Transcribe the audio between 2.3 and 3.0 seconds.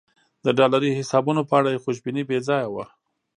ځایه وه.